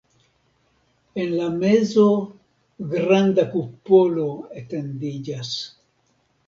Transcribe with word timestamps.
En 1.23 1.29
la 1.41 1.49
mezo 1.57 2.07
granda 2.95 3.47
kupolo 3.53 4.27
etendiĝas. 4.63 5.55